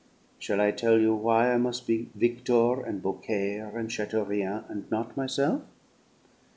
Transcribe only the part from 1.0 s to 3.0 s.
why I mus' be 'Victor'